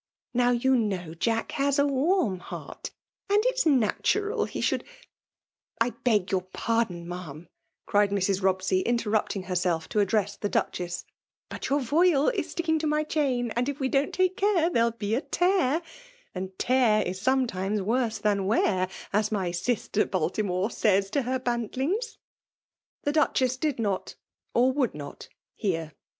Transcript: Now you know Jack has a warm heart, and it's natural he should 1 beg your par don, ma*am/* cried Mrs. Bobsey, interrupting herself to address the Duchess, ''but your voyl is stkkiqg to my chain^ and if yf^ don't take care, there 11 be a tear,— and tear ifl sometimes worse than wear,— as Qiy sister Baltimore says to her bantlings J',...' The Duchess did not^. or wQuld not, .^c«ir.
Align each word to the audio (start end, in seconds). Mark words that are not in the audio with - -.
Now 0.33 0.49
you 0.49 0.75
know 0.75 1.13
Jack 1.13 1.51
has 1.51 1.77
a 1.77 1.85
warm 1.85 2.39
heart, 2.39 2.89
and 3.29 3.37
it's 3.45 3.67
natural 3.67 4.45
he 4.45 4.59
should 4.59 4.83
1 5.79 5.97
beg 6.03 6.31
your 6.31 6.41
par 6.41 6.85
don, 6.85 7.07
ma*am/* 7.07 7.47
cried 7.85 8.09
Mrs. 8.09 8.41
Bobsey, 8.41 8.83
interrupting 8.83 9.43
herself 9.43 9.87
to 9.89 9.99
address 9.99 10.35
the 10.37 10.49
Duchess, 10.49 11.05
''but 11.51 11.69
your 11.69 11.79
voyl 11.79 12.29
is 12.33 12.47
stkkiqg 12.51 12.79
to 12.79 12.87
my 12.87 13.03
chain^ 13.03 13.53
and 13.55 13.69
if 13.69 13.77
yf^ 13.77 13.91
don't 13.91 14.11
take 14.11 14.37
care, 14.37 14.71
there 14.71 14.81
11 14.85 14.97
be 14.97 15.13
a 15.13 15.21
tear,— 15.21 15.83
and 16.33 16.57
tear 16.57 17.05
ifl 17.05 17.15
sometimes 17.15 17.79
worse 17.79 18.17
than 18.17 18.47
wear,— 18.47 18.89
as 19.13 19.29
Qiy 19.29 19.53
sister 19.53 20.07
Baltimore 20.07 20.71
says 20.71 21.11
to 21.11 21.21
her 21.29 21.39
bantlings 21.39 22.13
J',...' 22.13 22.17
The 23.03 23.11
Duchess 23.11 23.55
did 23.57 23.77
not^. 23.77 24.15
or 24.55 24.73
wQuld 24.73 24.95
not, 24.95 25.27
.^c«ir. 25.63 25.91